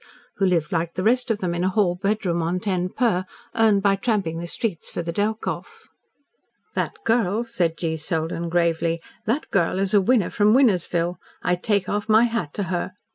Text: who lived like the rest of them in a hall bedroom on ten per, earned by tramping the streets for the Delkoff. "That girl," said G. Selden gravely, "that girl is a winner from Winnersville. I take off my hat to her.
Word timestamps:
who 0.37 0.47
lived 0.47 0.71
like 0.71 0.95
the 0.95 1.03
rest 1.03 1.29
of 1.29 1.41
them 1.41 1.53
in 1.53 1.63
a 1.63 1.69
hall 1.69 1.93
bedroom 1.93 2.41
on 2.41 2.59
ten 2.59 2.89
per, 2.89 3.23
earned 3.53 3.83
by 3.83 3.95
tramping 3.95 4.39
the 4.39 4.47
streets 4.47 4.89
for 4.89 5.03
the 5.03 5.11
Delkoff. 5.13 5.89
"That 6.73 6.95
girl," 7.03 7.43
said 7.43 7.77
G. 7.77 7.97
Selden 7.97 8.49
gravely, 8.49 8.99
"that 9.27 9.47
girl 9.51 9.77
is 9.77 9.93
a 9.93 10.01
winner 10.01 10.31
from 10.31 10.55
Winnersville. 10.55 11.17
I 11.43 11.53
take 11.53 11.87
off 11.87 12.09
my 12.09 12.23
hat 12.23 12.51
to 12.55 12.63
her. 12.73 12.93